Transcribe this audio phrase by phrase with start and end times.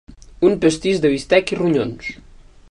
[0.47, 2.11] Un pastís de bistec i ronyons.